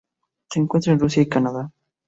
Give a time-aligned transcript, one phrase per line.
[0.49, 1.71] Se encuentra en Rusia y Canadá.